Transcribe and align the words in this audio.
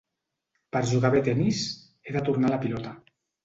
Per 0.75 0.81
jugar 0.93 1.11
bé 1.17 1.21
a 1.25 1.27
tenis, 1.29 1.63
he 2.01 2.17
de 2.19 2.27
tornar 2.33 2.55
la 2.57 2.61
pilota. 2.69 2.99